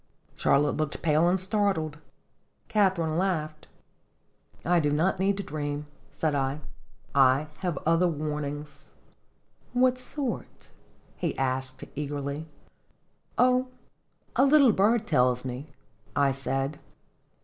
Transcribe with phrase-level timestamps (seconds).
[0.35, 1.99] Charlotte looked pale and startled.
[2.69, 3.67] Kath arine laughed."
[4.63, 6.61] 1 do not need to dream," said I.
[7.13, 8.85] "I have other warnings.""
[9.73, 10.71] What sort?"
[11.17, 12.47] he asked, eagerly."
[13.37, 13.67] Oh
[14.35, 15.67] a little bird tells me,"
[16.15, 16.79] 1 said.